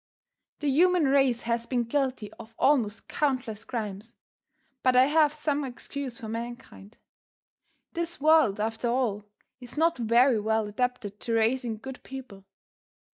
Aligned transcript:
The 0.61 0.67
human 0.67 1.03
race 1.09 1.41
has 1.41 1.67
been 1.67 1.83
guilty 1.83 2.33
of 2.39 2.55
almost 2.57 3.07
countless 3.07 3.63
crimes; 3.63 4.15
but 4.81 4.95
I 4.95 5.05
have 5.05 5.31
some 5.31 5.63
excuse 5.63 6.17
for 6.17 6.27
mankind. 6.27 6.97
This 7.93 8.19
world, 8.19 8.59
after 8.59 8.87
all, 8.87 9.25
is 9.59 9.77
not 9.77 9.99
very 9.99 10.39
well 10.39 10.65
adapted 10.65 11.19
to 11.19 11.33
raising 11.33 11.77
good 11.77 12.01
people. 12.01 12.45